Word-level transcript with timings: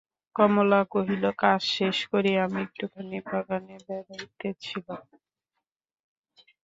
কমলা 0.35 0.81
কহিল, 0.93 1.23
কাজ 1.41 1.61
শেষ 1.75 1.97
করিয়া 2.11 2.39
আমি 2.45 2.59
একটুখানি 2.65 3.17
বাগানে 3.27 3.75
বেড়াইতেছিলাম। 3.85 5.03